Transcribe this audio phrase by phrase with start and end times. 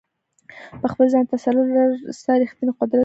[0.81, 2.99] په خپل ځان تسلط لرل ستا ریښتینی قدرت دی.